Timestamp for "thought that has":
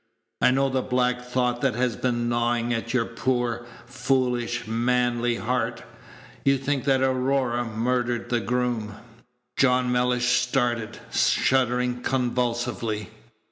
1.21-1.95